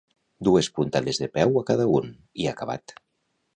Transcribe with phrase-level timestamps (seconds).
[0.47, 2.11] Dues puntades de peu a cada un,
[2.47, 2.99] i acabat.